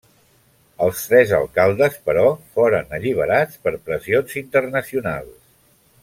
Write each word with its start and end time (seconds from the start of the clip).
Els 0.85 1.01
tres 1.09 1.33
alcaldes, 1.39 1.99
però, 2.09 2.23
foren 2.55 2.97
alliberats 2.99 3.61
per 3.67 3.73
pressions 3.91 4.33
internacionals. 4.45 5.35